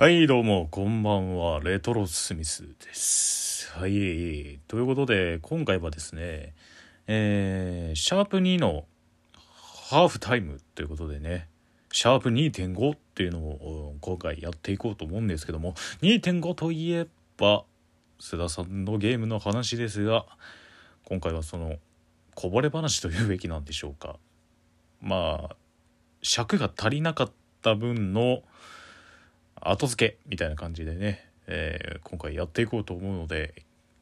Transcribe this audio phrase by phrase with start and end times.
[0.00, 1.58] はい、どうも、こんばんは。
[1.58, 3.68] レトロスミスです。
[3.72, 4.60] はい。
[4.68, 6.54] ということで、今回はですね、
[7.08, 8.84] えー、シャープ2の
[9.90, 11.48] ハーフタイムということでね、
[11.90, 17.64] シャープ2.5っていうのを今回やっていこうと思うんですけども、2.5といえば、
[18.20, 20.26] 須田さんのゲームの話ですが、
[21.06, 21.74] 今回はその、
[22.36, 24.14] こぼれ話というべきなんでしょうか。
[25.02, 25.56] まあ、
[26.22, 27.30] 尺が足りなかっ
[27.62, 28.44] た分の、
[29.60, 33.54] 後付けみたいな感じでね、えー今回やっていこうと思うので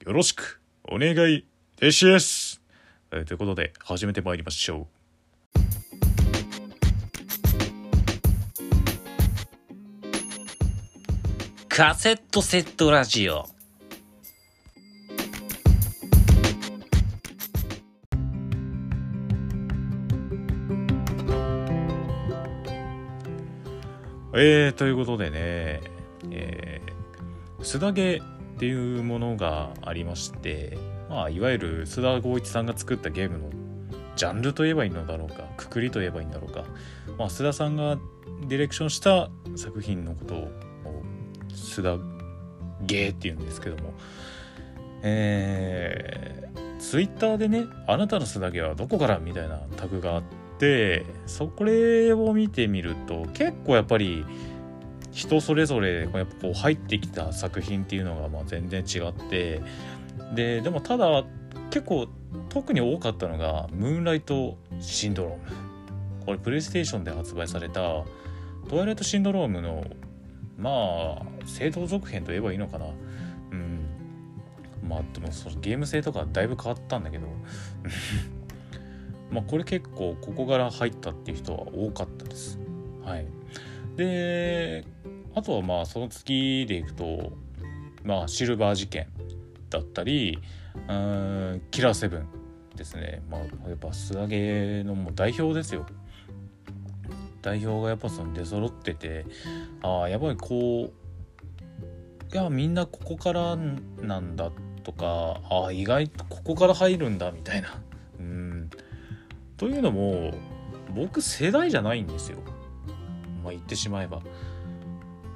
[0.04, 1.44] よろしくお願い
[1.80, 2.60] です、
[3.10, 4.96] えーということで始めてまいりましょう。
[11.68, 13.55] カセットセットラジオ。
[24.38, 25.80] えーということでね
[26.30, 28.22] えー、須田ゲ
[28.56, 33.50] っていうものがありましてまあいわゆる須田剛一さんが作ったゲームの
[34.16, 36.64] ジャンルといえばいいのだろうかくくりといえばいいんだろうか、
[37.18, 37.96] まあ、須田さんが
[38.48, 40.48] ディレクションした作品のことを
[41.50, 42.02] 須田
[42.82, 43.94] ゲーっていうんですけども
[45.02, 50.45] えー、ツイッターでね「あなたの須田ゲーはどこから?」みたいなタグがあって
[51.26, 54.24] そこれを見てみると結構やっぱり
[55.12, 59.62] 人それぞれやっぱこう入ってきた作品っていうのがまあ全然違って
[60.34, 61.24] ででもただ
[61.70, 62.08] 結構
[62.48, 65.40] 特に多かったのが「ムーンライトシンドローム」
[66.26, 68.04] これプレイステーションで発売された
[68.68, 69.84] 「トワイライトシンドローム」の
[70.58, 72.86] まあ正当続編と言えばいいのかな。
[73.52, 73.86] うん。
[74.88, 77.26] まあでもそのゲーム性とかだいぶ変わったんだけど。
[79.30, 82.58] まあこれ結構ここから入ったっていう人は多かったです。
[83.04, 83.26] はい。
[83.96, 84.84] で
[85.34, 87.32] あとはまあその次でいくと
[88.04, 89.06] まあシルバー事件
[89.70, 90.38] だったり
[90.88, 92.26] うんキラーセブン
[92.74, 93.22] ですね。
[93.30, 95.86] まあやっぱ素揚げのもう代表ですよ。
[97.42, 99.24] 代表がやっぱその出揃ってて
[99.80, 104.50] ああやっぱりこういやみんなここからなんだ
[104.82, 107.80] とかああ意外とここから入るんだみたいな
[109.56, 110.34] というのも
[110.94, 112.38] 僕世代じゃないんですよ。
[113.42, 114.20] まあ言ってしまえば。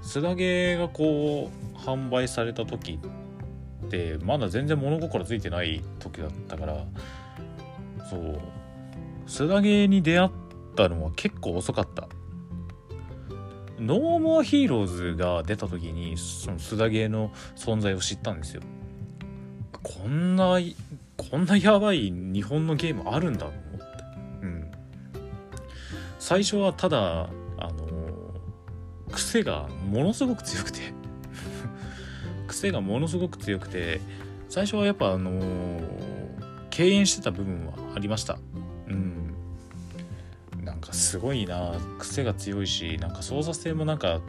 [0.03, 2.99] 須田ゲがこう販売された時
[3.87, 6.87] ってまだ全然物心ついてない時だったから。
[8.09, 8.41] そう。
[9.27, 10.31] 須田ゲに出会っ
[10.77, 12.09] たのは結構遅かった。
[13.79, 18.63] ノーモアヒーローズが出た時にその須田ゲの存在を知ったんですよ。
[19.83, 20.59] こんな
[21.17, 23.47] こんなやばい日本のゲームあるんだ
[26.31, 27.89] 最初はただあの
[29.11, 30.79] 癖がものすごく強くて。
[32.47, 34.01] 癖がものすごく強くて
[34.49, 35.81] 最初はやっぱあの
[36.71, 38.39] 敬遠してた部分はありました。
[38.87, 39.35] うん。
[40.63, 44.21] なんかすごいな癖が強いしなんか操作性もなんか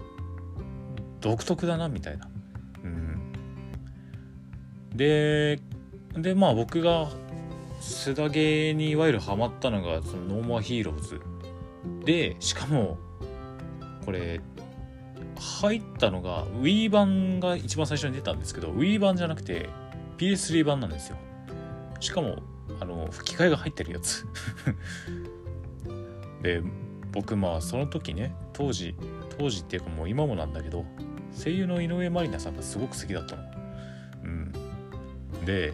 [1.19, 2.27] 独特だなみたいな。
[2.83, 3.31] うん。
[4.95, 5.59] で
[6.17, 7.11] でまあ僕が
[7.79, 11.21] 須田ゲーにいわゆるハマったのがそのノーモアヒーローズ。
[12.05, 12.97] でしかも
[14.05, 14.41] これ
[15.37, 19.69] 入ったのが Wii 版が一番最初に出たんですけど Wii 版じゃなくて
[20.17, 21.17] PS3 版なんですよ。
[21.99, 22.43] しかも
[22.79, 24.25] あの吹き替えが入ってるやつ。
[26.41, 26.61] で
[27.11, 28.95] 僕まあその時ね当時
[29.37, 30.85] 当時っていうかもう今もなんだけど
[31.31, 33.43] 声優の井上麻里奈さんがすごく好きだったの。
[34.23, 34.51] うん。
[35.45, 35.73] で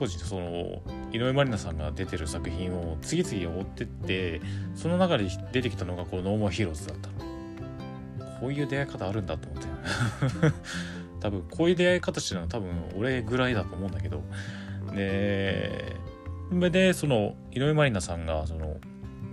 [0.00, 0.80] 当時その
[1.12, 4.40] 井上麻里奈さんが出てる作品を次々追ってって
[4.74, 7.30] その中で出てきたのがこのノーモアヒーローズだったの。
[8.40, 9.68] こういう出会い方あるんだと思って。
[11.20, 14.22] 多分こういう出会い方してるのは多分俺ぐらいだと思うんだけど。
[14.94, 15.94] で
[16.70, 18.78] でその井上麻里奈さんがその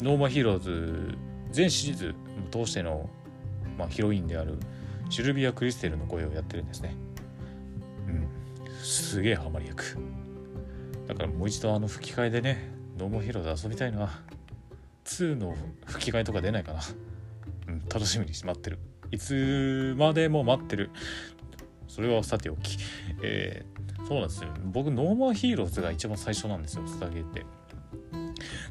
[0.02, 1.18] ノーモアヒーローズ
[1.52, 2.16] 全シリーズ
[2.52, 3.10] 通しての、
[3.78, 4.60] まあ、ヒロインである
[5.10, 6.94] シルビア・クリステルの声をやってるんですね。
[8.08, 8.28] うん。
[8.84, 9.98] すげえハマり役。
[11.08, 14.22] だからもう一度あの吹き替えでねノーモアヒーローズ遊びたいな。
[15.06, 15.56] 2の
[15.86, 16.82] 吹き替えとか出ないかな。
[17.70, 18.80] うん楽しみにし待ってる。
[19.12, 20.90] いつまでも待ってる。
[21.88, 22.78] それはさておき。
[23.24, 24.50] えー、そうなんですよ。
[24.66, 27.46] 僕ノーモアヒーローズが一番最初なんですよ須田ゲーって。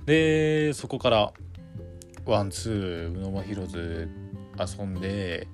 [0.04, 1.32] でそこから
[2.24, 4.08] ワンツーノーモアヒーローズ
[4.78, 5.48] 遊んで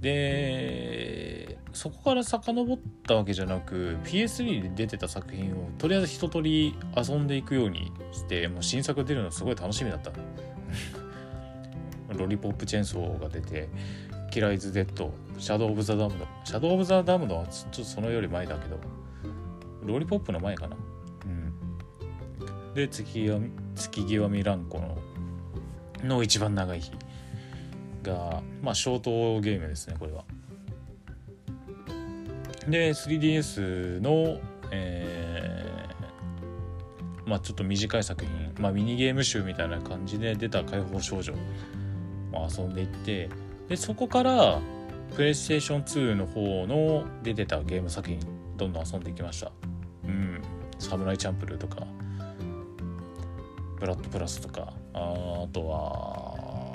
[0.00, 10.12] でそこから遡ったわけじゃなく PS3 で出てた作品をとりあえず一通り遊んでいくようにしてもう新作出るのすごい楽しみだった。
[12.16, 13.68] ロリポップチェーンソーが出て
[14.30, 18.78] キライズ・デッドシャドウ・オブ・ザ・ダムドシャドウ・オブ・ザ・ダムドはちょっとそのより前だけど
[19.82, 20.76] ロリポップの前かな。
[21.26, 22.74] うん。
[22.74, 24.98] で月極み月極みランコの
[26.04, 26.92] の一番長い日
[28.02, 30.24] がまあショートゲームですねこれは
[32.68, 34.40] で 3DS の
[34.70, 35.74] えー
[37.26, 41.36] まあちょっと短い作品、まあ、ミニゲーム集みたいな感じで出た解放少女を
[42.48, 43.30] 遊んでいって
[43.68, 44.60] でそこから
[45.14, 48.18] プレイステーション2の方の出てたゲーム作品
[48.56, 49.52] どんどん遊んでいきました。
[50.04, 50.40] うん。
[50.78, 51.86] サムライチャンプルーとか
[53.78, 56.72] ブラッドプラスとかああとは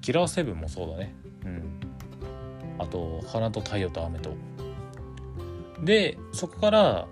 [0.00, 1.14] キラーセブンもそうだね。
[1.44, 1.85] うん。
[2.78, 4.34] あと花と太陽と雨と。
[5.82, 7.06] でそこから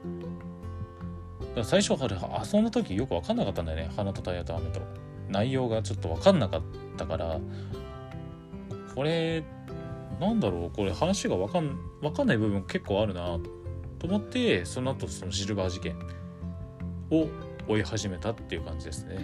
[1.62, 3.90] 最初から遊んだ時よく分かんなかったんだよね。
[3.96, 4.80] 花と太陽と雨と。
[5.28, 6.62] 内容がちょっと分かんなかっ
[6.96, 7.38] たから。
[8.94, 9.44] これ
[10.20, 10.70] なんだろう。
[10.70, 13.38] これ話が分かん分かんない部分結構あるな。
[13.98, 15.96] と思ってその後そのシルバー事件。
[17.10, 17.28] を
[17.68, 19.18] 追い始めたっていう感じですね。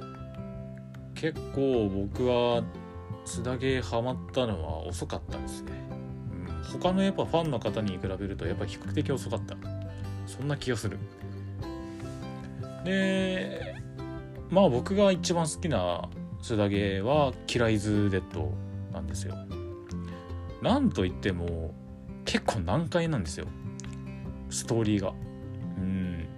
[0.00, 2.62] うん、結構僕は
[3.26, 5.72] 津田ゲーハマったのは遅かったですね。
[6.30, 9.56] うん、他のやっぱファンの方に比べるとやっぱ比較的遅かった。
[10.26, 10.98] そんな気がする。
[12.84, 13.74] で
[14.48, 16.08] まあ僕が一番好きな
[16.40, 18.52] 須田ゲはキライズ・デッド
[18.92, 19.34] なんですよ。
[20.62, 21.74] なんといっても
[22.24, 23.46] 結構難解なんですよ。
[24.50, 25.12] ストーリーが。
[25.78, 26.28] うん。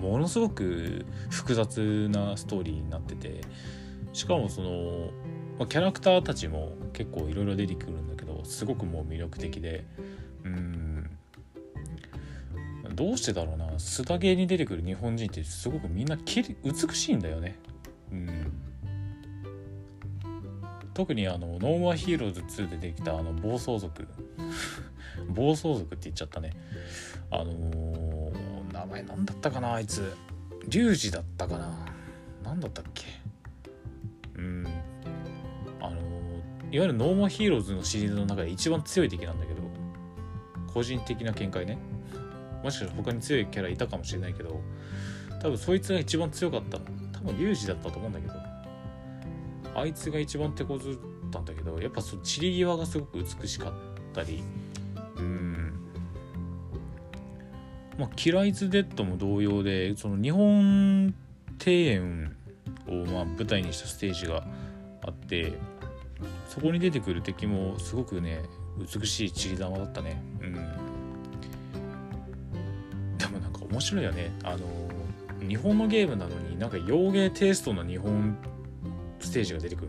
[0.00, 3.40] ものすごく複雑なストーリーになってて
[4.16, 5.10] しかもその、
[5.58, 9.84] まあ、キャラクターたちも結構いろいろ出てくるんだけどすごくもう魅力的で。
[10.44, 11.10] うん。
[12.94, 13.66] どうしてだろうな。
[13.72, 17.58] 須田ゲーに出てくる日本人ってすごくみんな散り際美しいんだよね。
[18.10, 18.52] うん。
[20.94, 24.08] 特にあの「ノーモアヒーローズ2」でできたあの暴走族。
[25.28, 26.52] 暴走族って言っちゃったね。
[27.30, 30.14] あのー、名前なんだったかなあいつ。
[30.68, 31.86] リュウジだったかな。
[32.42, 33.04] 何だったっけ？
[36.72, 39.62] いわゆるノーモアヒーローズのシリーズの中で一番強い敵なんだけど
[40.72, 41.78] 個人的な見解ね。
[42.62, 44.60] もしかしたら他に強いキャラいたかもしれないけど
[45.40, 48.34] 多分そいつが一番強かった多分リュウジだったと思うんだけど
[49.74, 50.94] あいつが一番手こずっ
[51.30, 53.72] たんだけどやっぱそ散り際がすごく美しかっ
[54.12, 54.42] たり
[55.16, 55.72] うん。
[57.98, 61.14] まあキライズ・デッドも同様でその日本庭
[61.66, 62.36] 園
[62.88, 64.46] をまあ舞台にしたステージが
[65.02, 65.54] あって
[66.48, 68.42] そこに出てくる敵もすごくね
[68.78, 70.22] 美しい散り玉だったね。
[70.40, 70.54] うん。
[73.18, 74.32] でもなんか面白いよね。
[74.42, 74.66] あの
[75.46, 78.36] 日本のゲームなのになんか洋芸テイストの日本
[79.20, 79.88] ステージが出てくる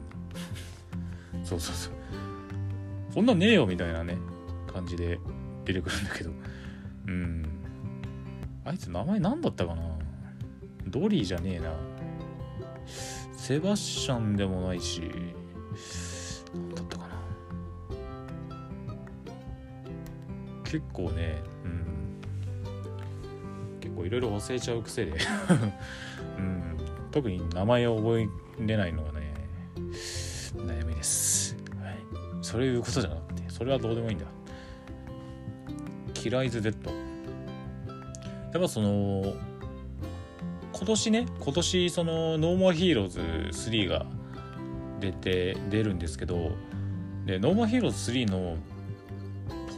[1.44, 1.94] そうそうそう。
[3.14, 4.18] そんなねえよみたいなね
[4.72, 5.20] 感じで
[5.66, 6.32] 出てくるんだけど。
[7.08, 7.46] うん。
[8.66, 9.82] あいつ名前何だったかな？
[10.88, 11.72] ドリーじゃねえな。
[13.36, 15.02] セバスチャンでもないし
[20.68, 22.20] 結構ねうん。
[23.80, 25.14] 結構いろいろ忘れちゃう癖で。
[26.38, 26.78] うん。
[27.12, 28.28] 特に名前を覚え
[28.66, 29.34] れないのがね
[30.56, 31.98] 悩みです、はい、
[32.42, 34.26] そういうことじゃなくてそれはどうでもいいんだ。
[36.14, 36.92] キラーイズデッド
[38.52, 39.34] やっぱその
[40.74, 44.06] 今年ね今年そのノーモアヒーローズ3が
[45.00, 46.52] 出て出るんですけど
[47.26, 48.58] でノーモアヒーローズ3の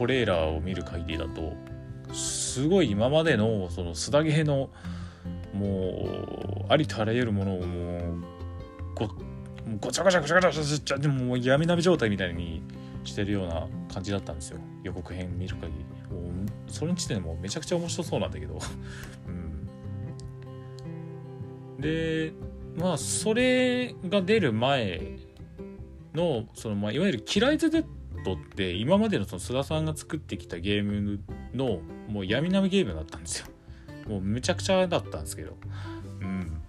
[0.00, 1.52] トレーラーを見る限りだと
[2.14, 4.70] すごい今までのその須田ゲーの
[5.52, 8.00] もうありとあらゆるものをもう
[8.94, 9.10] ご
[9.78, 12.62] ごちゃごちゃごちゃごちゃごちゃでももう闇鍋状態みたいに
[13.04, 15.72] してるような感じだったんですよ予告編見る限り
[16.16, 16.30] もう
[16.66, 18.58] それに時点でもうめちゃくちゃ面白そうなんだけど、
[19.28, 19.30] う
[21.78, 22.32] ん、で
[22.74, 25.18] まあそれが出る前
[26.14, 27.58] のその、まあ、いわゆる「キライ
[28.20, 31.20] ズ・デッド」って今までのその須田さんが作ってきたゲーム
[31.54, 33.46] のもう闇鍋ゲームだったんですよ。
[34.08, 35.56] もうめちゃくちゃだったんですけど。
[36.20, 36.62] うん。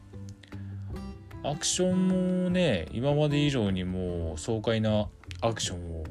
[1.44, 5.08] アクションもね今まで以上にもう爽快な
[5.42, 6.04] アクションを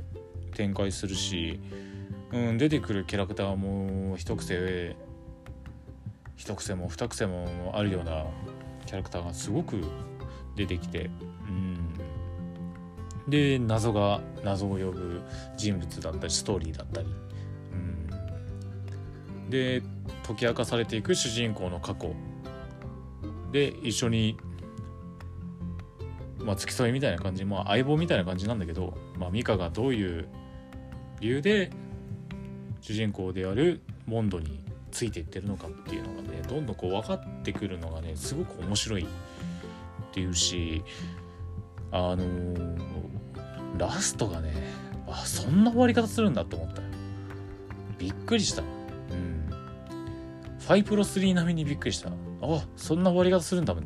[0.55, 1.61] 展開するし、
[2.33, 4.97] うん、出てくるキャラクターも一癖
[6.37, 8.25] 一癖も二癖もあるような
[8.87, 9.85] キャラクターがすごく
[10.57, 11.11] 出てきて、
[11.49, 11.70] うん、
[13.29, 15.23] で謎が謎を呼ぶ
[15.57, 17.09] 人物だったりストーリーだったり、
[17.73, 19.83] うん、で
[20.27, 22.15] 解き明かされていく主人公の過去。
[23.53, 24.37] で一緒に、
[26.39, 30.29] まあ、付き添いみたいな感じ、まあ、相棒みたいな感じなんだけど、まあ、ミカがどういう
[31.19, 31.73] 理由で
[32.81, 34.61] 主人公であるモンドに
[34.93, 39.07] ついていってるのかっていうのがねどんどんこう分かってくるのがねすごく面白いっ
[40.13, 40.85] ていうし
[41.91, 43.00] あのー
[43.79, 44.53] ラストがね
[45.09, 46.83] あそんな終わり方するんだと思った。
[47.99, 48.63] びっくりした。
[48.63, 48.65] う
[49.15, 49.51] ん。
[50.59, 52.13] ファイプロ3並みにびっくりしたあ
[52.77, 53.85] そんな終わり方するんだもん。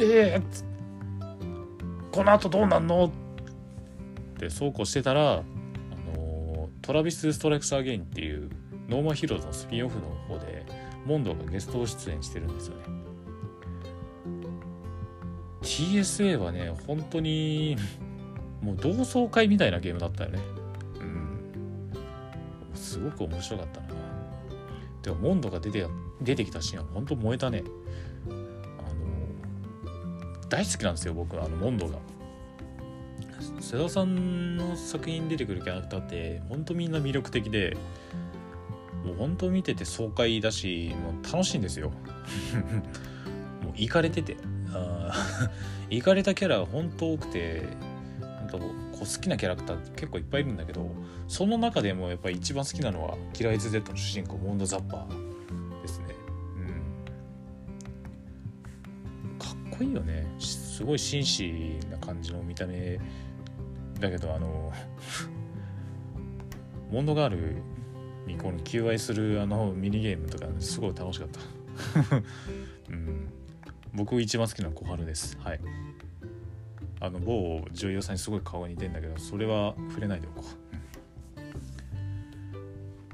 [0.00, 3.06] ええー、この後どうなんの？
[3.06, 3.10] っ
[4.38, 5.42] てそうこうしてたらあ
[6.16, 8.50] のトラビス・ストライクス・アゲインっていう
[8.88, 10.64] ノーモアヒーローズのスピンオフの方で
[11.06, 12.82] モンドがゲスト出演してるんですよね。
[15.62, 17.76] TSA はね本当に
[18.62, 20.38] もう同窓会みたいなゲームだったよね。
[21.00, 21.40] うん。
[22.74, 23.86] すごく面白かったな。
[25.02, 25.84] でもモンドが出て
[26.20, 27.64] 出てきたシーンは本当燃えたね。
[28.26, 28.36] あの
[30.48, 31.98] 大好きなんですよ僕はあのモンドが。
[33.60, 37.76] 瀬田さんの作品に出てくるキャラクターって本当みんな魅力的で
[39.04, 41.90] もう本当見てて爽快だしもう楽しいんですよ。
[43.62, 44.36] もういかれてて。
[45.90, 47.64] いか れたキャラが本当多くて
[48.52, 50.90] 本当こう好きなキャラクターって結構いっぱいいるんだけど
[51.28, 56.06] その中でもやっぱり一番好きなのはキライズ Z の主人公モンド・ザッパーですね。
[56.56, 56.60] う
[59.34, 59.38] ん。
[59.38, 60.26] かっこいいよね。
[60.38, 62.98] すごい紳士な感じの見た目
[64.00, 64.72] だけどあの
[66.90, 67.56] モンドガール
[68.26, 71.40] にこの求愛するあのミニゲームとかすごい楽しかった、
[72.90, 73.28] うん、
[73.94, 75.38] 僕一番好きなのは小春です。
[75.40, 75.60] はい。
[77.04, 80.46] あの某女優さんにすごい顔が似てんだけどそれは触れないでおこ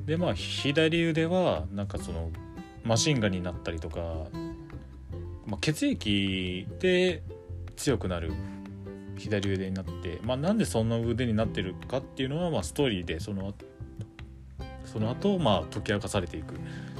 [0.04, 0.06] う。
[0.06, 2.30] でまあ左腕はなんかその
[2.84, 4.00] マシンガンになったりとか、
[5.46, 7.22] まあ、血液で
[7.76, 8.32] 強くなる
[9.16, 13.54] 左腕になって、まあ、なんでそんな腕になってるかっていうのは、まあ、ストーリーでその
[14.84, 16.52] その後まあ解き明かされていく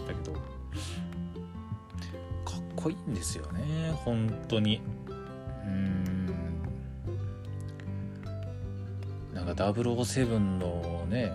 [0.07, 0.33] だけど。
[2.47, 4.81] かっこいいんですよね本当に
[9.59, 11.33] 007のね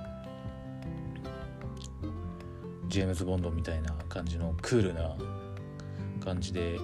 [2.87, 5.15] ジェームズ・ボンドみたいな感じのクールな
[6.23, 6.79] 感じで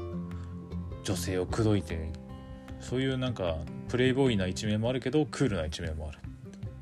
[1.04, 2.12] 女性を口説いて
[2.80, 6.20] そういうなんかプレイボーイな一面もあるけどクールな一面もある。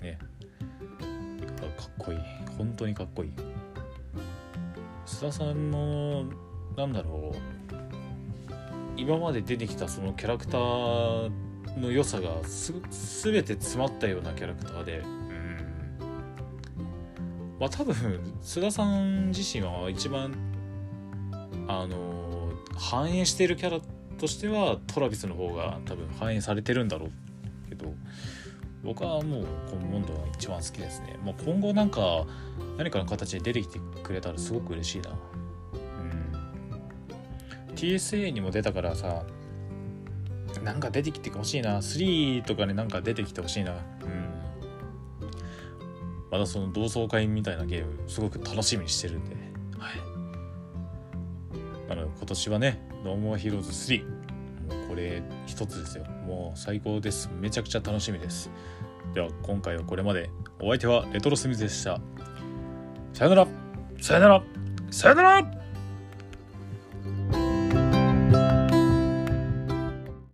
[0.02, 0.20] ね。
[1.78, 2.20] かっこいい。
[2.58, 3.32] 本当にかっこいい。
[5.06, 6.26] 須田さんの
[6.76, 7.38] なんだろう。
[8.98, 11.47] 今まで出てきたそのキャラクター
[11.82, 12.74] の良さがす
[13.24, 15.00] 全て詰まったようなキャラクターで。
[15.00, 15.18] うん。
[17.60, 17.94] まあ多分
[18.42, 20.34] 須田さん自身は一番
[21.68, 23.80] あの反映しているキャラ
[24.18, 27.94] としてはトラビスの方が多分反映されてるんだろうけど
[28.84, 32.26] 僕はもうこのモンドが一番好きですね、まあ、今後なんか
[32.78, 35.10] 何かの形で出てきてくれたらすごく嬉しいな。
[35.10, 35.14] う
[37.72, 37.76] ん。
[37.76, 39.24] TSA にも出たからさ
[40.68, 41.78] なんか出てきてほしいな。
[41.78, 43.72] 3とかになんか出てきてほしいな。
[43.72, 43.80] うん。
[46.30, 49.36] まだその同窓会みたいなゲームすごく楽しみにしてるんで。
[49.80, 51.88] はい。
[51.88, 54.04] なので今年はね「ノーモアヒーローズ3」
[54.68, 56.04] もうこれ一つですよ。
[56.04, 57.30] もう最高です。
[57.40, 58.52] めちゃくちゃ楽しみです。
[59.14, 60.30] では今回はこれまで。
[60.60, 62.02] お相手はレトロスミスでした。
[63.14, 63.48] さよなら。
[64.02, 64.44] さよなら。
[64.92, 65.57] さよなら。